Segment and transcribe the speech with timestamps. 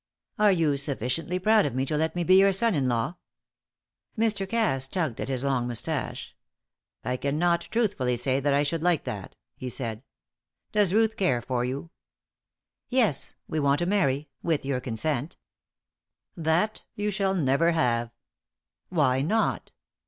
[0.39, 3.17] "Are you sufficiently proud of me to let me be your son in law?"
[4.17, 4.49] Mr.
[4.49, 6.35] Cass tugged at his long moustache.
[7.03, 10.01] "I cannot truthfully say that I should like that," he said.
[10.71, 11.91] "Does Ruth care for you?"
[12.89, 15.37] "Yes; we want to marry with your consent."
[16.35, 18.09] "That you shall never have."
[18.89, 19.71] "Why not?"